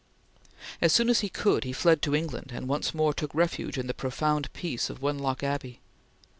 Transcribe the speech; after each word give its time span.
As 0.81 0.91
soon 0.91 1.09
as 1.09 1.19
he 1.19 1.29
could, 1.29 1.63
he 1.63 1.71
fled 1.71 2.01
to 2.01 2.15
England 2.15 2.49
and 2.51 2.67
once 2.67 2.95
more 2.95 3.13
took 3.13 3.35
refuge 3.35 3.77
in 3.77 3.85
the 3.85 3.93
profound 3.93 4.51
peace 4.51 4.89
of 4.89 5.03
Wenlock 5.03 5.43
Abbey. 5.43 5.79